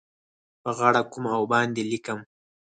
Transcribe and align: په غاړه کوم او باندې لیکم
په 0.63 0.69
غاړه 0.77 1.01
کوم 1.11 1.25
او 1.37 1.43
باندې 1.53 1.81
لیکم 1.91 2.19